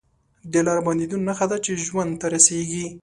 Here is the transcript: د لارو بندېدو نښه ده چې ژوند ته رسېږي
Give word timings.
د 0.51 0.53
لارو 0.65 0.85
بندېدو 0.87 1.17
نښه 1.27 1.45
ده 1.51 1.57
چې 1.65 1.71
ژوند 1.85 2.11
ته 2.21 2.27
رسېږي 2.35 2.85